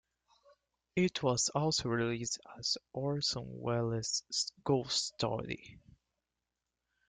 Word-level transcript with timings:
It 0.95 1.21
was 1.21 1.49
also 1.49 1.89
released 1.89 2.39
as 2.57 2.75
"Orson 2.91 3.45
Welles' 3.59 4.23
Ghost 4.63 5.13
Story". 5.13 5.79